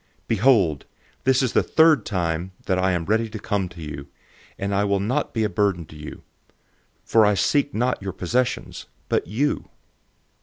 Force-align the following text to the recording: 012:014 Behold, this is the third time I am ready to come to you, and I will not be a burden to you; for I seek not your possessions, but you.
012:014 0.23 0.27
Behold, 0.29 0.85
this 1.25 1.43
is 1.43 1.53
the 1.53 1.61
third 1.61 2.07
time 2.07 2.53
I 2.67 2.91
am 2.93 3.05
ready 3.05 3.29
to 3.29 3.37
come 3.37 3.69
to 3.69 3.83
you, 3.83 4.07
and 4.57 4.73
I 4.73 4.83
will 4.83 4.99
not 4.99 5.31
be 5.31 5.43
a 5.43 5.47
burden 5.47 5.85
to 5.85 5.95
you; 5.95 6.23
for 7.05 7.23
I 7.23 7.35
seek 7.35 7.75
not 7.75 8.01
your 8.01 8.11
possessions, 8.13 8.87
but 9.09 9.27
you. 9.27 9.69